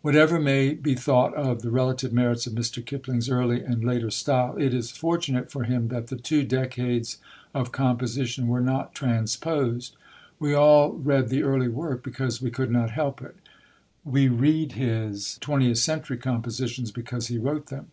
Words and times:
Whatever 0.00 0.40
may 0.40 0.72
be 0.72 0.94
thought 0.94 1.34
of 1.34 1.60
the 1.60 1.70
relative 1.70 2.10
merits 2.10 2.46
of 2.46 2.54
Mr. 2.54 2.82
Kipling's 2.82 3.28
early 3.28 3.62
and 3.62 3.84
later 3.84 4.08
style, 4.10 4.56
it 4.56 4.72
is 4.72 4.90
fortunate 4.90 5.50
for 5.50 5.64
him 5.64 5.88
that 5.88 6.06
the 6.06 6.16
two 6.16 6.42
decades 6.42 7.18
of 7.52 7.70
composition 7.70 8.46
were 8.48 8.62
not 8.62 8.94
transposed. 8.94 9.94
We 10.38 10.54
all 10.54 10.92
read 10.92 11.28
the 11.28 11.42
early 11.42 11.68
work 11.68 12.02
because 12.02 12.40
we 12.40 12.50
could 12.50 12.70
not 12.70 12.92
help 12.92 13.20
it; 13.20 13.36
we 14.06 14.26
read 14.26 14.72
his 14.72 15.36
twentieth 15.42 15.76
century 15.76 16.16
compositions 16.16 16.90
because 16.90 17.26
he 17.26 17.36
wrote 17.36 17.66
them. 17.66 17.88